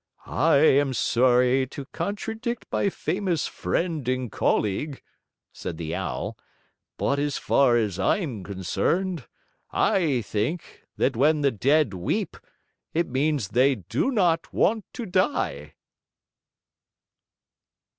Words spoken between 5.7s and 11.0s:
the Owl, "but as far as I'm concerned, I think